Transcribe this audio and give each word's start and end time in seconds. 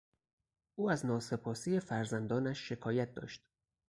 او 0.75 0.89
از 0.91 1.05
ناسپاسی 1.05 1.79
فرزندانش 1.79 2.59
شکایت 2.67 3.13
داشت. 3.15 3.41